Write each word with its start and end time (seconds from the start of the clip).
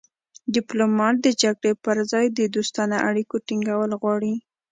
ډیپلومات 0.55 1.15
د 1.21 1.27
جګړې 1.41 1.71
پر 1.83 1.97
ځای 2.11 2.25
د 2.31 2.39
دوستانه 2.55 2.97
اړیکو 3.09 3.35
ټینګول 3.47 3.91
غواړي 4.01 4.33